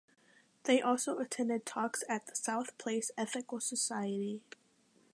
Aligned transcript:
They 0.63 0.81
also 0.81 1.19
attended 1.19 1.63
talks 1.63 2.03
at 2.09 2.25
the 2.25 2.35
South 2.35 2.75
Place 2.79 3.11
Ethical 3.19 3.59
Society. 3.59 4.41